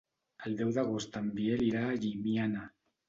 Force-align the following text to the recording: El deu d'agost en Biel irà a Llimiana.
El 0.47 0.55
deu 0.61 0.71
d'agost 0.77 1.19
en 1.21 1.27
Biel 1.35 1.63
irà 1.67 1.85
a 1.91 1.95
Llimiana. 2.07 2.65